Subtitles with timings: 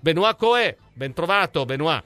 [0.00, 0.76] Benoit Coe.
[0.92, 2.02] Ben trovato, Benoit.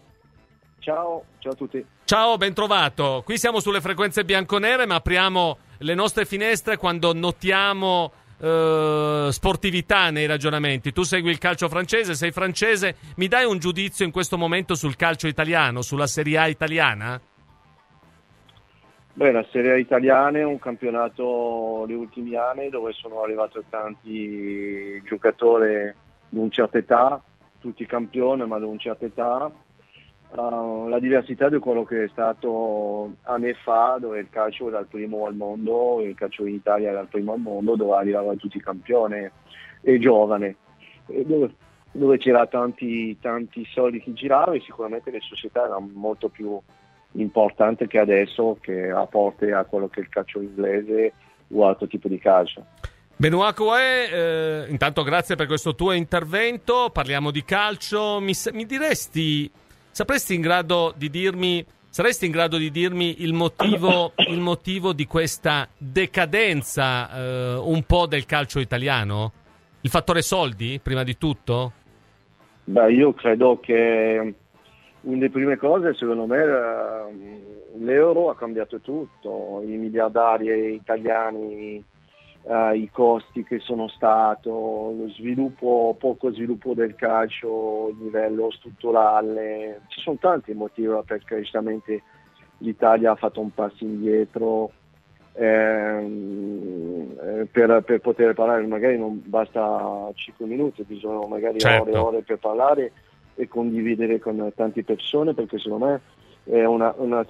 [0.78, 1.84] Ciao, ciao a tutti.
[2.04, 3.22] Ciao, ben trovato.
[3.24, 10.26] Qui siamo sulle frequenze bianconere, ma apriamo le nostre finestre quando notiamo eh, sportività nei
[10.26, 10.92] ragionamenti.
[10.92, 12.96] Tu segui il calcio francese, sei francese.
[13.16, 17.20] Mi dai un giudizio in questo momento sul calcio italiano, sulla Serie A italiana?
[19.14, 25.00] Beh, la Serie A italiana è un campionato negli ultimi anni dove sono arrivati tanti
[25.04, 25.94] giocatori
[26.28, 27.22] di una certa età,
[27.62, 29.50] tutti campioni ma di una certa età
[30.36, 34.86] uh, la diversità di quello che è stato anni fa, dove il calcio era il
[34.86, 38.56] primo al mondo, il calcio in Italia era il primo al mondo, dove arrivavano tutti
[38.56, 39.28] i campioni
[39.80, 40.56] e giovane,
[41.06, 41.54] e dove,
[41.92, 46.58] dove c'era tanti, tanti soldi che giravano e sicuramente le società erano molto più
[47.12, 51.12] importanti che adesso, che apporte a quello che è il calcio inglese
[51.48, 52.64] o altro tipo di calcio.
[53.22, 59.48] Benoit Coe, eh, intanto grazie per questo tuo intervento, parliamo di calcio, mi, mi diresti
[59.92, 65.06] Sapresti in grado di dirmi, saresti in grado di dirmi il motivo, il motivo di
[65.06, 69.30] questa decadenza eh, un po' del calcio italiano?
[69.82, 71.72] Il fattore soldi, prima di tutto?
[72.64, 74.34] Beh, io credo che
[75.02, 79.62] una delle prime cose, secondo me, eh, l'euro ha cambiato tutto.
[79.64, 81.84] I miliardari italiani
[82.42, 89.82] uh, i costi che sono stati, lo sviluppo, poco sviluppo del calcio a livello strutturale,
[89.88, 92.02] ci sono tanti motivi perché giustamente
[92.58, 94.72] l'Italia ha fatto un passo indietro.
[95.34, 101.82] Ehm, eh, per, per, poter parlare magari non basta 5 minuti, bisogna magari certo.
[101.82, 102.92] ore e ore per parlare
[103.34, 106.00] e condividere con tante persone perché secondo me
[106.44, 107.24] è una, una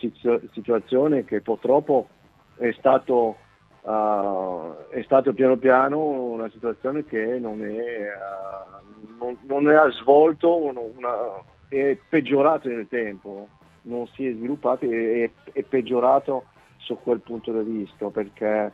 [0.52, 2.08] situazione che purtroppo
[2.56, 3.36] è stato
[3.82, 10.56] Uh, è stato piano piano una situazione che non è, uh, non, non è svolto,
[10.56, 13.48] una, una, è peggiorato nel tempo,
[13.82, 16.44] non si è sviluppato e è, è, peggiorato
[16.76, 18.70] su quel punto di vista perché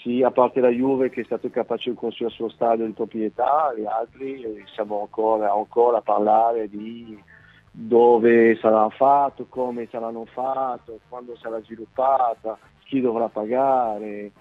[0.00, 2.92] sì, a parte la Juve che è stato capace di costruire il suo stadio di
[2.92, 7.22] proprietà, gli altri siamo ancora, ancora a parlare di
[7.70, 14.32] dove sarà fatto, come saranno fatto, quando sarà sviluppata chi dovrà pagare.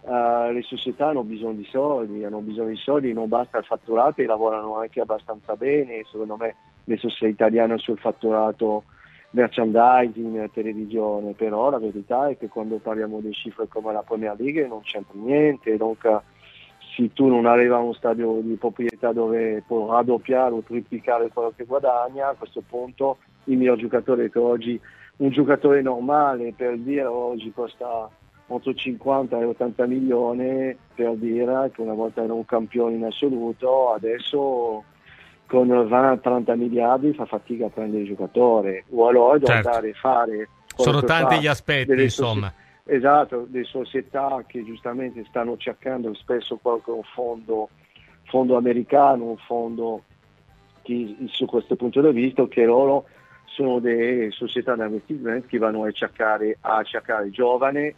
[0.00, 4.20] Uh, le società hanno bisogno di soldi, hanno bisogno di soldi, non basta il fatturato
[4.20, 8.84] e lavorano anche abbastanza bene, secondo me le società italiane sul fatturato
[9.30, 14.64] merchandising, televisione, però la verità è che quando parliamo di cifre come la Premier League
[14.68, 16.06] non c'entra niente, donc
[16.96, 21.52] se tu non arrivi a uno stadio di proprietà dove può raddoppiare o triplicare quello
[21.54, 24.80] che guadagna, a questo punto il mio giocatore che oggi
[25.18, 28.08] un giocatore normale per dire oggi costa
[28.48, 34.84] 50 e 80 milioni per dire che una volta era un campione in assoluto, adesso
[35.46, 38.84] con 20-30 miliardi fa fatica a prendere il giocatore.
[38.90, 39.68] O allora devo certo.
[39.68, 42.48] andare a fare sono tanti gli aspetti insomma.
[42.52, 47.68] soci- esatto, le società che giustamente stanno cercando spesso qualche fondo,
[48.24, 50.02] fondo americano un fondo
[50.82, 53.06] che, su questo punto di vista che loro
[53.46, 57.92] sono delle società di investimento che vanno a cercare, a cercare giovani,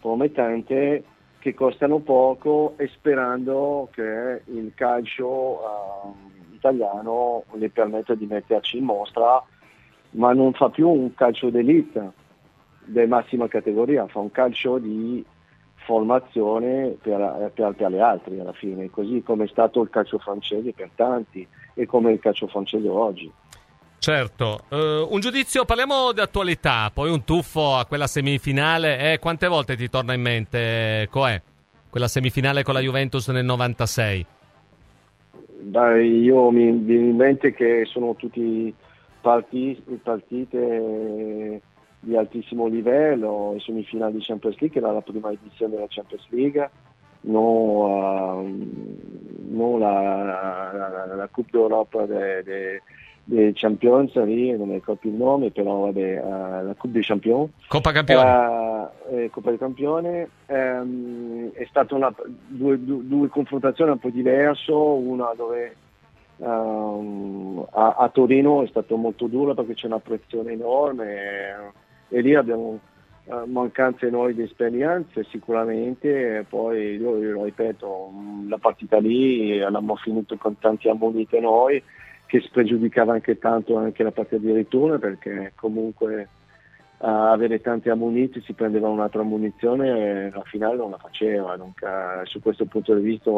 [0.00, 1.04] promettente,
[1.38, 6.14] che costano poco e sperando che il calcio uh,
[6.54, 9.42] italiano le permetta di metterci in mostra,
[10.10, 12.20] ma non fa più un calcio d'elite
[12.84, 15.24] di massima categoria, fa un calcio di
[15.84, 20.72] formazione per, per, per, le altre alla fine, così come è stato il calcio francese
[20.72, 23.30] per tanti e come il calcio francese oggi.
[23.98, 29.46] Certo, uh, un giudizio, parliamo di attualità, poi un tuffo a quella semifinale, eh, quante
[29.46, 31.40] volte ti torna in mente, Coè,
[31.88, 34.26] quella semifinale con la Juventus nel 96?
[35.60, 38.74] Beh, io mi viene in mente che sono tutti
[39.20, 41.60] partite, partite
[42.04, 46.70] di altissimo livello, semifinali di Champions League, era la prima edizione della Champions League,
[47.20, 48.58] non, uh,
[49.50, 52.82] non la, la, la, la Coupe d'Europe de, de,
[53.22, 57.06] dei Champions lì, non mi ricordo più il nome, però vabbè, uh, la Coupe des
[57.06, 57.50] Champions.
[57.68, 58.30] Coppa Campione.
[58.30, 60.28] Uh, eh, Coppa del Campione.
[60.46, 62.12] Um, è stata una,
[62.48, 65.76] due, due, due, confrontazioni un po' diverse, una dove
[66.38, 71.80] um, a, a, Torino è stato molto duro perché c'è una pressione enorme
[72.12, 72.78] e, e lì abbiamo
[73.24, 78.12] uh, mancanze noi di esperienze sicuramente, poi io, io lo ripeto,
[78.48, 81.82] la partita lì l'abbiamo finito con tanti ammoniti noi
[82.26, 86.28] che spregiudicava anche tanto anche la partita di ritorno perché comunque
[87.04, 91.56] a avere tanti ammoniti si prendeva un'altra ammunizione e la finale non la faceva.
[91.56, 91.88] Dunque,
[92.24, 93.30] su questo punto di vista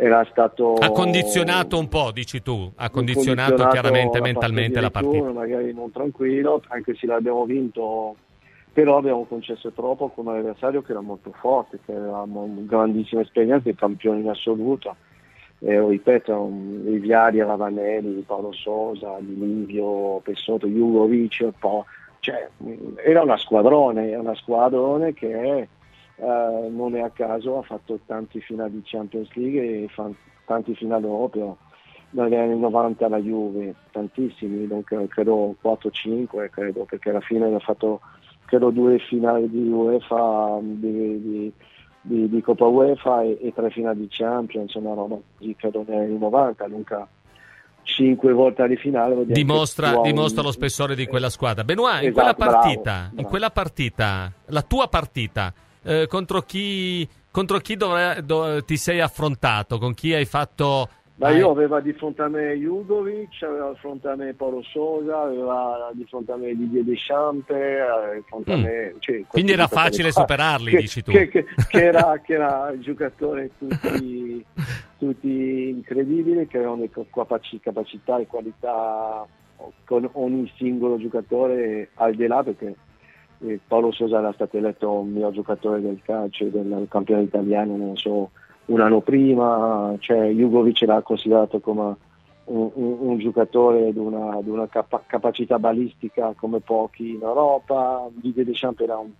[0.00, 0.74] era stato...
[0.74, 5.30] Ha condizionato un po', dici tu, ha condizionato, condizionato chiaramente mentalmente la partita.
[5.30, 8.16] Magari non tranquillo, anche se l'abbiamo vinto,
[8.72, 13.68] però abbiamo concesso troppo con un avversario che era molto forte, che avevamo grandissima esperienza,
[13.68, 14.96] i campioni in assoluto.
[15.58, 16.50] Eh, ripeto,
[16.86, 21.46] i Viari, Ravanelli, Paolo Sosa, Di Livio, Pessotto, Jugovic,
[22.20, 22.48] cioè,
[23.04, 25.68] era una squadrone, una squadrone che
[26.20, 30.10] eh, non è a caso ha fatto tanti finali di Champions League e fa,
[30.44, 31.56] tanti finali europeo
[32.10, 34.66] negli anni 90 la Juve, tantissimi,
[35.08, 38.00] credo 4-5 credo, perché alla fine ha fatto
[38.44, 41.52] credo due finali di UEFA di, di,
[42.00, 45.98] di, di Coppa UEFA e, e, tre finali di Champions, una roba così credo negli
[45.98, 47.08] anni 90, Luca
[47.82, 49.24] cinque volte alle finali.
[49.26, 51.64] Dimostra, dimostra, lo spessore di quella squadra.
[51.64, 53.20] Benoit, in, esatto, quella partita, bravo, bravo.
[53.20, 59.00] in quella partita, la tua partita, eh, contro chi, contro chi dovre, do, ti sei
[59.00, 59.78] affrontato?
[59.78, 60.88] Con chi hai fatto...
[61.16, 65.20] Ma io aveva di fronte a me Jugovic, aveva di fronte a me Paolo Sosa,
[65.20, 68.58] aveva di fronte a me Didier Deschamps, di fronte mm.
[68.58, 68.94] a me...
[69.00, 71.10] Cioè, Quindi era facile superarli, che, dici tu.
[71.12, 74.42] Che, che, che era, che era giocatore tutti,
[74.96, 76.88] tutti incredibili, che avevano
[77.60, 79.26] capacità e qualità
[79.84, 82.74] con ogni singolo giocatore al di là perché
[83.66, 88.30] Paolo Sosa era stato eletto miglior giocatore del calcio del campione italiano, non so,
[88.66, 91.96] un anno prima, cioè Jugovic era considerato come
[92.44, 98.44] un, un, un giocatore di una, una capa- capacità balistica come pochi in Europa, Didier
[98.44, 99.10] Deschamps era un,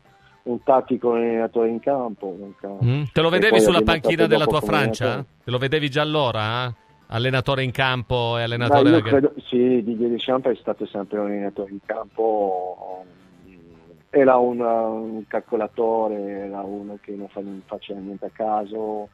[0.43, 2.37] un tattico allenatore in campo.
[2.85, 3.03] Mm.
[3.13, 5.25] Te lo vedevi sulla panchina della tua Francia?
[5.43, 6.67] Te lo vedevi già allora?
[6.67, 6.75] Eh?
[7.13, 9.03] Allenatore in campo e allenatore...
[9.03, 13.05] Credo, sì, Didier Deschamps è stato sempre un allenatore in campo
[14.11, 19.09] era un, un calcolatore, era uno che non, fa, non faceva niente a caso,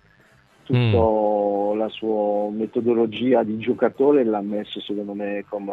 [0.62, 1.78] tutta mm.
[1.78, 5.72] la sua metodologia di giocatore l'ha messo secondo me come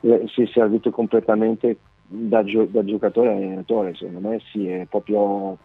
[0.00, 1.76] eh, si è servito completamente
[2.06, 5.56] da, gio, da giocatore a allenatore, secondo me sì, è proprio,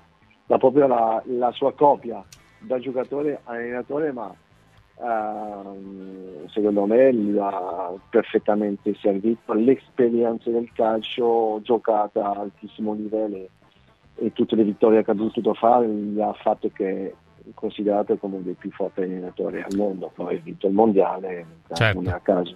[0.45, 2.23] la, proprio la, la sua copia
[2.59, 4.33] da giocatore a allenatore, ma
[4.99, 13.47] Uh, secondo me l'ha perfettamente servito l'esperienza del calcio giocata a altissimo livello
[14.15, 17.13] e tutte le vittorie che ha potuto fare gli ha fatto che è
[17.53, 22.01] considerato come uno dei più forti allenatori al mondo poi ha vinto il mondiale certo.
[22.01, 22.55] non è a caso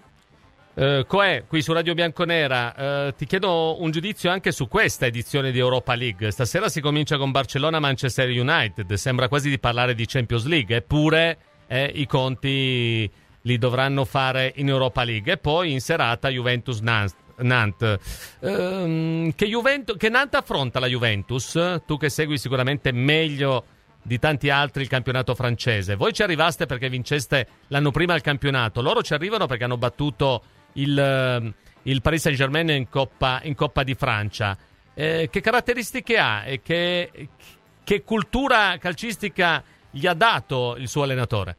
[0.74, 5.52] Uh, Coè, qui su Radio Bianconera, uh, ti chiedo un giudizio anche su questa edizione
[5.52, 6.32] di Europa League.
[6.32, 11.38] Stasera si comincia con Barcellona-Manchester United, sembra quasi di parlare di Champions League, eppure
[11.72, 13.10] eh, i conti
[13.44, 17.98] li dovranno fare in Europa League e poi in serata Juventus-Nantes.
[18.42, 21.80] Ehm, che, Juventus, che Nantes affronta la Juventus?
[21.86, 23.64] Tu che segui sicuramente meglio
[24.02, 25.96] di tanti altri il campionato francese.
[25.96, 30.44] Voi ci arrivaste perché vinceste l'anno prima il campionato, loro ci arrivano perché hanno battuto
[30.74, 31.54] il,
[31.84, 34.58] il Paris Saint Germain in Coppa, in Coppa di Francia.
[34.94, 37.30] Eh, che caratteristiche ha e che,
[37.82, 41.56] che cultura calcistica gli ha dato il suo allenatore?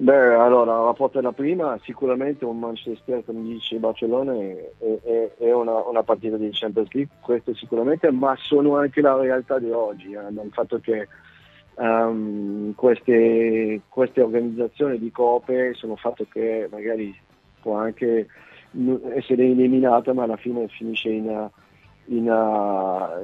[0.00, 5.52] Beh, allora, la porta la prima, sicuramente un Manchester, come dice Barcellona, è, è, è
[5.52, 10.12] una, una, partita di Champions League, questo sicuramente, ma sono anche la realtà di oggi,
[10.12, 11.08] eh, il fatto che
[11.74, 17.12] um, queste, queste, organizzazioni di coppe sono fatto che magari
[17.60, 18.28] può anche
[19.16, 21.50] essere eliminata, ma alla fine finisce in,
[22.04, 22.24] in,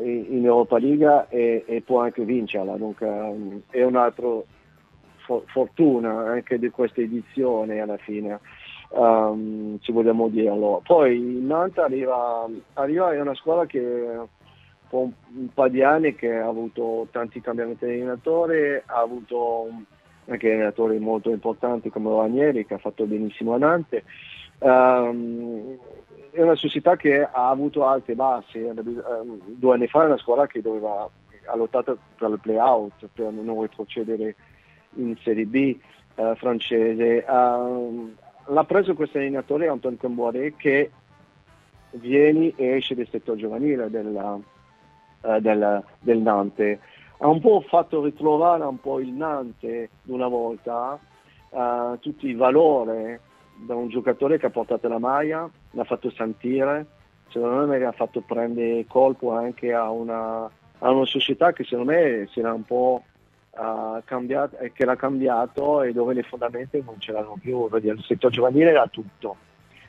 [0.02, 4.47] in Europa League e, e, può anche vincerla, dunque um, è un altro
[5.47, 8.38] fortuna anche di questa edizione alla fine,
[8.90, 10.83] um, se vogliamo dirlo.
[10.85, 13.81] Poi il Nantes arriva, arriva, è una squadra che
[14.90, 19.69] un, un paio di anni che ha avuto tanti cambiamenti di allenatore, ha avuto
[20.26, 24.02] anche allenatori molto importanti come Ranieri che ha fatto benissimo a Nantes.
[24.61, 25.76] Um,
[26.31, 28.61] è una società che ha avuto alte e bassi.
[29.47, 31.09] Due anni fa era una squadra che doveva,
[31.47, 34.35] ha lottato per il play-out per non retrocedere
[34.97, 35.77] in Serie B
[36.15, 37.25] eh, francese.
[37.29, 38.15] Uh,
[38.47, 40.91] l'ha preso questo allenatore Antoine Camboire che
[41.93, 44.39] viene e esce del settore giovanile della,
[45.21, 46.79] uh, del, del, Nantes.
[47.19, 50.99] Ha un po' fatto ritrovare un po' il Nantes una volta,
[51.51, 53.19] uh, tutti i valori
[53.57, 56.87] da un giocatore che ha portato la maglia, l'ha fatto sentire,
[57.29, 62.29] secondo me ha fatto prendere colpo anche a una, a una società che secondo me
[62.31, 63.03] si era un po'
[64.04, 68.70] cambiato, eh, che l'ha cambiato e dove le fondamenta non c'erano più, il settore giovanile
[68.70, 69.37] era tutto.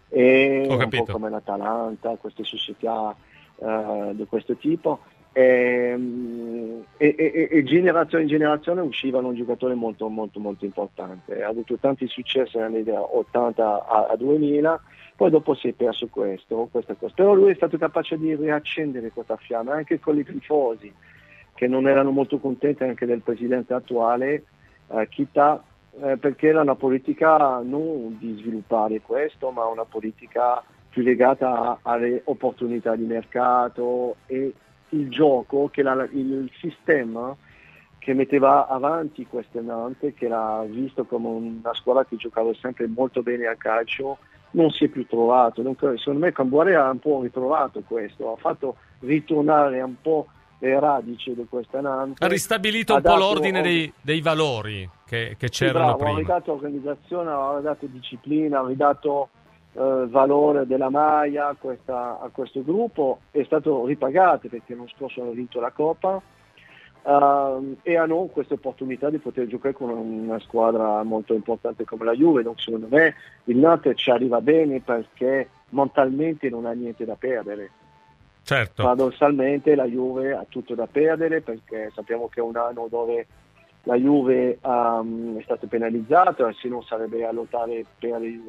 [0.10, 3.16] E un po' come l'Atalanta, queste società
[3.56, 5.00] uh, di questo tipo.
[5.34, 11.50] ehm, e, e, e, generazione in generazione uscivano un giocatore molto molto molto importante ha
[11.50, 14.82] avuto tanti successi negli anni 80 a, a 2000
[15.16, 17.14] poi dopo si è perso questo, questa cosa.
[17.16, 20.92] Però lui è stato capace di riaccendere questa fiamma, anche con i tifosi,
[21.56, 24.44] che non erano molto contenti anche del presidente attuale,
[24.90, 25.64] eh, Kita,
[26.02, 32.22] eh, perché era una politica non di sviluppare questo, ma una politica più legata alle
[32.26, 34.54] opportunità di mercato e
[34.90, 37.36] il gioco, che la, il sistema
[37.98, 43.24] che metteva avanti queste Nantes, che era visto come una squadra che giocava sempre molto
[43.24, 44.18] bene a calcio,
[44.52, 45.62] non si è più trovato.
[45.62, 50.28] Dunque, secondo me Cambuare ha un po' ritrovato questo, ha fatto ritornare un po'
[50.60, 52.22] le radici di questa Nantes.
[52.22, 56.14] Ha ristabilito un po' l'ordine dei, dei valori che, che c'erano sì, bravo, prima.
[56.14, 59.30] Ha ridato organizzazione, ha ridato disciplina, ha ridato
[59.74, 65.22] eh, valore della Maia a, questa, a questo gruppo, è stato ripagato perché l'anno scorso
[65.22, 66.22] hanno vinto la Coppa
[67.06, 72.14] uh, e hanno questa opportunità di poter giocare con una squadra molto importante come la
[72.14, 72.44] Juve.
[72.44, 77.72] Donc, secondo me il Nantes ci arriva bene perché mentalmente non ha niente da perdere.
[78.46, 78.84] Certo.
[78.84, 83.26] Paradossalmente la Juve ha tutto da perdere perché sappiamo che è un anno dove
[83.86, 88.44] la Juve um, è stata penalizzata, se non sarebbe a lottare per il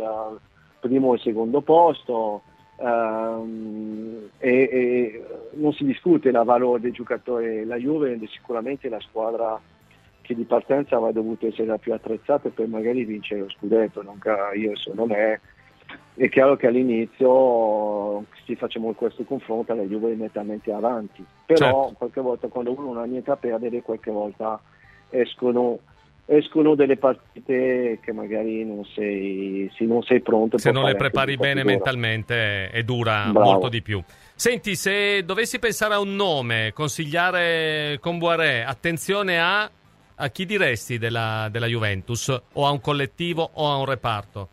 [0.80, 2.42] primo e secondo posto
[2.76, 7.64] um, e, e, non si discute il valore dei giocatori.
[7.64, 9.58] La Juve è sicuramente la squadra
[10.20, 14.20] che di partenza avrebbe dovuto essere la più attrezzata per magari vincere lo scudetto, non
[14.56, 15.40] io secondo me
[16.14, 21.94] è chiaro che all'inizio se facciamo questo confronto la Juve è nettamente avanti, però certo.
[21.98, 24.60] qualche volta quando uno non ha niente a perdere qualche volta
[25.10, 25.78] escono
[26.26, 30.58] escono delle partite che magari non sei, se non sei pronto.
[30.58, 33.50] Se non le prepari bene mentalmente è dura Bravo.
[33.50, 34.02] molto di più.
[34.34, 39.70] Senti, se dovessi pensare a un nome, consigliare Comboiré, attenzione a,
[40.16, 42.28] a chi diresti della, della, Juventus?
[42.54, 44.48] O a un collettivo o a un reparto?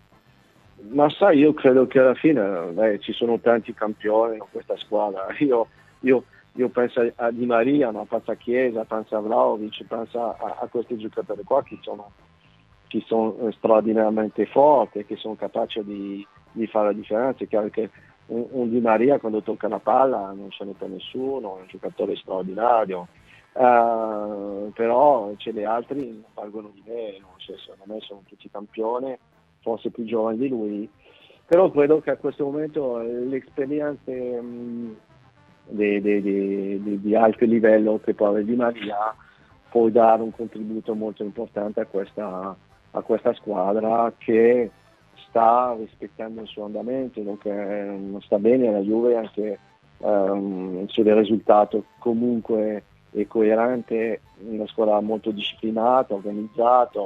[0.89, 5.27] Ma sai, io credo che alla fine beh, ci sono tanti campioni in questa squadra.
[5.39, 5.67] Io,
[6.01, 6.23] io
[6.55, 10.67] io penso a Di Maria, ma penso a Chiesa, penso a Vlaovic, penso a, a
[10.67, 12.11] questi giocatori qua che sono,
[12.87, 17.43] che sono straordinariamente forti, che sono capaci di, di, fare la differenza.
[17.43, 17.89] È chiaro che
[18.27, 21.67] un, un, Di Maria quando tocca la palla non ce n'è per nessuno, è un
[21.67, 23.07] giocatore straordinario.
[23.53, 29.15] Uh, però c'è degli altri valgono di meno, cioè, secondo me sono tutti campioni,
[29.63, 30.89] forse più giovani di lui,
[31.45, 34.95] però credo che a questo momento le esperienze mh,
[35.69, 39.15] di, di, di, di alto livello che può avere Di Maria
[39.69, 42.55] può dare un contributo molto importante a questa,
[42.91, 44.69] a questa squadra che
[45.27, 49.57] sta rispettando il suo andamento, non sta bene la Juve anche
[49.97, 56.99] um, sul risultato comunque è coerente, una squadra molto disciplinata, organizzata,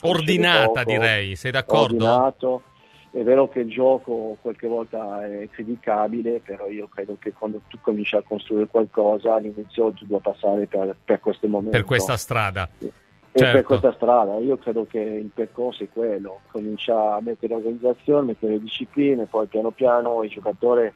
[0.00, 2.04] ordinata direi, sei d'accordo?
[2.04, 2.62] Ordinato,
[3.10, 7.78] è vero che il gioco qualche volta è criticabile, però io credo che quando tu
[7.80, 11.76] cominci a costruire qualcosa all'inizio tu devi passare per, per questo momento.
[11.76, 12.68] Per questa strada.
[12.78, 12.90] Sì.
[13.34, 13.52] Certo.
[13.52, 18.60] per questa strada, io credo che il percorso è quello, comincia a mettere organizzazione, mettere
[18.60, 20.92] discipline, poi piano piano i giocatori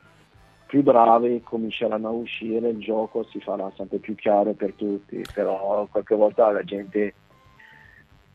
[0.66, 5.87] più bravi cominceranno a uscire, il gioco si farà sempre più chiaro per tutti, però
[5.90, 7.14] qualche volta la gente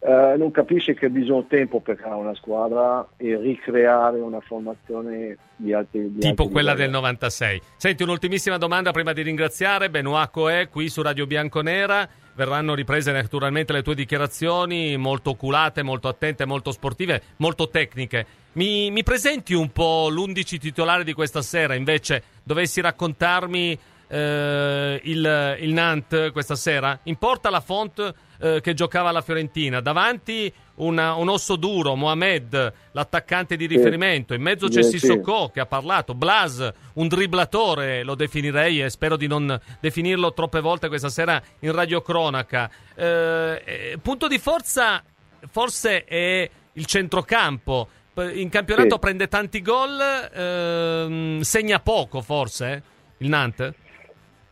[0.03, 5.73] eh, non capisce che bisogna tempo per creare una squadra e ricreare una formazione di
[5.73, 6.91] altri di tipo altri quella livelli.
[6.91, 7.61] del 96.
[7.77, 9.91] Senti, un'ultimissima domanda prima di ringraziare.
[9.91, 12.09] Benoit Coe qui su Radio Bianconera.
[12.33, 18.25] Verranno riprese naturalmente le tue dichiarazioni, molto oculate, molto attente, molto sportive, molto tecniche.
[18.53, 21.73] Mi, mi presenti un po' l'11 titolare di questa sera?
[21.73, 23.79] Invece, dovessi raccontarmi
[24.09, 26.99] eh, il, il Nantes questa sera?
[27.03, 28.13] Importa la font?
[28.43, 29.79] Eh, che giocava alla Fiorentina.
[29.79, 34.33] Davanti una, un osso duro, Mohamed, l'attaccante di riferimento.
[34.33, 36.13] In mezzo c'è Sissoko che ha parlato.
[36.13, 41.71] Blas, un dribblatore, lo definirei e spero di non definirlo troppe volte questa sera in
[41.71, 42.69] radiocronaca.
[42.95, 45.01] Eh, eh, punto di forza
[45.49, 47.87] forse è il centrocampo.
[48.33, 48.99] In campionato sì.
[48.99, 49.99] prende tanti gol,
[50.33, 52.83] ehm, segna poco forse
[53.17, 53.73] il Nantes?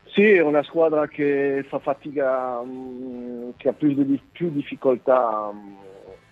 [0.06, 5.78] Sì, è una squadra che fa fatica, um, che ha più, di, più difficoltà um,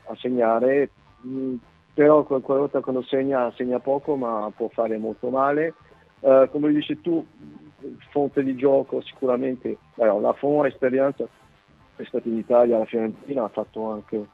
[0.07, 0.89] a segnare,
[1.21, 1.59] um,
[1.93, 5.73] però qualche volta quando segna, segna poco ma può fare molto male.
[6.19, 7.25] Uh, come dici tu,
[8.09, 11.27] fonte di gioco sicuramente, allora, la Fon esperienza
[11.95, 14.25] è stata in Italia, la Fiorentina ha fatto anche,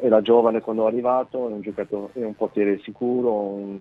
[0.00, 3.78] era giovane quando è arrivato, è un giocatore, è un portiere sicuro, un,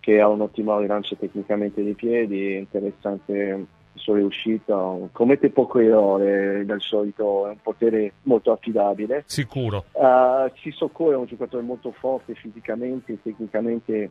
[0.00, 3.66] che ha un'ottima rilancia tecnicamente dei piedi, è interessante
[3.96, 9.24] sono riuscito, commette poco errore dal solito, è un potere molto affidabile.
[9.26, 9.86] Sicuro.
[9.92, 14.10] Uh, Sissoko è un giocatore molto forte fisicamente, tecnicamente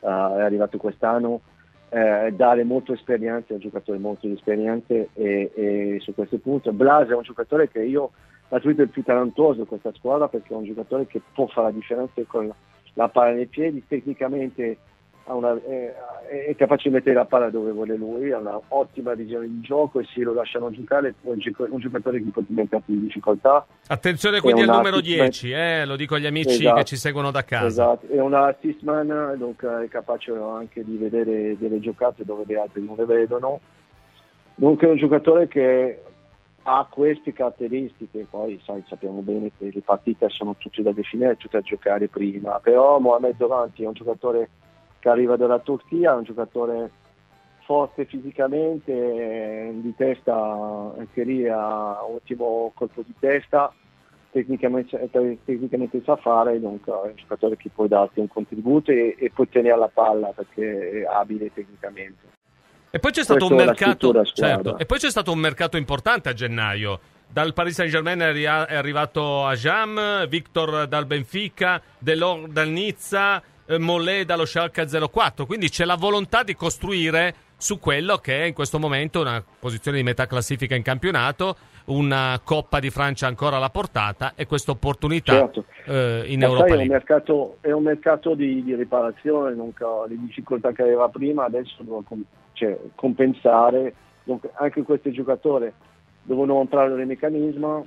[0.00, 1.40] uh, è arrivato quest'anno.
[1.90, 6.72] Uh, dare molta esperienza, è un giocatore molto di esperienza e, e, su questo punto.
[6.72, 8.10] Blas è un giocatore che io
[8.48, 11.72] naturalmente il più talentuoso di questa squadra perché è un giocatore che può fare la
[11.72, 12.52] differenza con
[12.94, 14.78] la palla nei piedi, tecnicamente
[15.32, 15.94] una, è,
[16.48, 20.04] è, capace di mettere la palla dove vuole lui, ha un'ottima visione di gioco e
[20.12, 21.38] se lo lasciano giocare è un,
[21.78, 23.66] giocatore che può diventare più in difficoltà.
[23.86, 27.42] Attenzione quindi al numero 10, eh, lo dico agli amici esatto, che ci seguono da
[27.42, 27.66] casa.
[27.66, 32.54] Esatto, è un assist man, dunque è capace anche di vedere delle giocate dove gli
[32.54, 33.60] altri non le vedono.
[34.56, 36.00] Dunque è un giocatore che
[36.66, 41.58] ha queste caratteristiche, poi sai, sappiamo bene che le partite sono tutte da definire, tutte
[41.58, 44.48] da giocare prima, però Mohamed Davanti è un giocatore
[44.98, 46.90] che arriva dalla Turchia, è un giocatore
[47.64, 53.70] forte fisicamente, di testa anche lì ha un ottimo colpo di testa,
[54.30, 55.08] tecnicamente,
[55.44, 59.44] tecnicamente sa fare, dunque è un giocatore che può darti un contributo e, e può
[59.44, 62.32] tenere la palla perché è abile tecnicamente.
[62.94, 66.32] E poi c'è stato, un mercato, certo, e poi c'è stato un mercato importante a
[66.32, 67.00] gennaio.
[67.26, 73.78] Dal Paris Saint Germain è arrivato a Jam, Victor dal Benfica, Delors dal Nizza, eh,
[73.78, 75.44] Mollet dallo Schalke 04.
[75.44, 79.96] Quindi c'è la volontà di costruire su quello che è in questo momento una posizione
[79.96, 85.32] di metà classifica in campionato, una Coppa di Francia ancora alla portata e questa opportunità
[85.32, 85.64] certo.
[85.86, 89.72] eh, in Ma Europa È un mercato, è un mercato di, di riparazione, non,
[90.06, 91.82] le difficoltà che aveva prima adesso
[92.54, 93.94] cioè, compensare,
[94.24, 95.70] Dunque, anche questi giocatori
[96.22, 97.86] devono entrare nel meccanismo,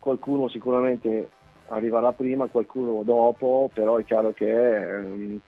[0.00, 1.30] qualcuno sicuramente
[1.68, 5.40] arriverà prima, qualcuno dopo, però è chiaro che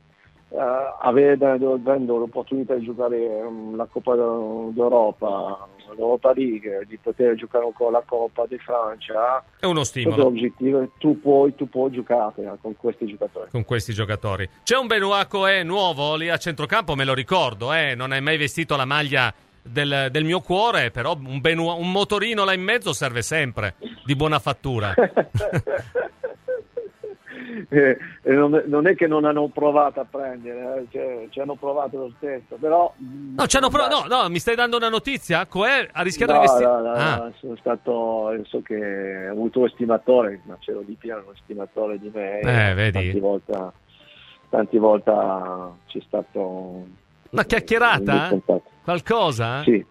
[0.52, 0.58] uh,
[1.00, 5.66] avendo l'opportunità di giocare um, la Coppa d'Europa,
[5.96, 10.24] l'Europa League, di poter giocare ancora la Coppa di Francia, è uno stimolo.
[10.24, 13.50] L'obiettivo tu puoi, tu puoi giocare con questi giocatori.
[13.50, 14.48] Con questi giocatori.
[14.62, 17.94] C'è un Benoit Coe nuovo lì a centrocampo, me lo ricordo, eh?
[17.94, 22.44] non hai mai vestito la maglia del, del, mio cuore, però un, Benoit, un motorino
[22.44, 23.74] là in mezzo serve sempre,
[24.04, 24.94] di buona fattura.
[27.68, 31.98] eh, non, non, è che non hanno provato a prendere, eh, cioè, ci hanno provato
[31.98, 32.92] lo stesso, però...
[33.36, 35.46] No, ci hanno provato, no, no, mi stai dando una notizia?
[35.46, 36.70] Coè ha rischiato no, di vestire...
[36.70, 37.16] No, no, ah.
[37.16, 41.98] no, sono stato, so che ho avuto un estimatore, ma c'ero di piano, un estimatore
[41.98, 42.92] di me, eh, vedi.
[42.92, 43.58] Tanti volte,
[44.48, 45.12] tanti volte
[45.86, 46.86] c'è stato...
[47.30, 48.38] Una chiacchierata?
[48.82, 49.62] Qualcosa?
[49.62, 49.84] Sì.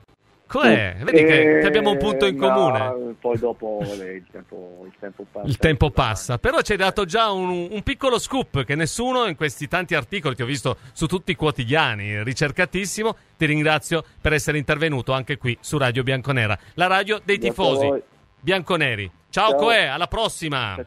[0.52, 0.98] Com'è?
[1.00, 2.80] Vedi che, che, abbiamo un punto in comune.
[2.80, 5.48] No, poi dopo il, tempo, il, tempo, passa.
[5.48, 6.38] Il tempo passa.
[6.40, 10.36] Però ci hai dato già un, un, piccolo scoop che nessuno in questi tanti articoli
[10.36, 13.16] che ho visto su tutti i quotidiani, ricercatissimo.
[13.38, 18.04] Ti ringrazio per essere intervenuto anche qui su Radio Bianconera, la radio dei tifosi
[18.42, 19.10] bianconeri.
[19.30, 19.60] Ciao, Ciao.
[19.60, 20.74] Coè, alla prossima.
[20.76, 20.86] Ciao.